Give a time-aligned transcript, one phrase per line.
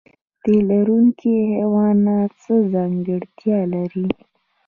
[0.41, 4.07] تی لرونکي حیوانات څه ځانګړتیا لري؟